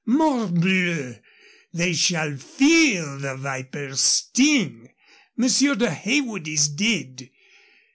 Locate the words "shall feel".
1.93-3.19